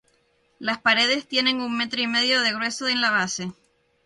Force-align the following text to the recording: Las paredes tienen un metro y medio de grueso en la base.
Las 0.57 0.79
paredes 0.79 1.27
tienen 1.27 1.61
un 1.61 1.77
metro 1.77 2.01
y 2.01 2.07
medio 2.07 2.41
de 2.41 2.51
grueso 2.53 2.87
en 2.87 3.01
la 3.01 3.11
base. 3.11 3.51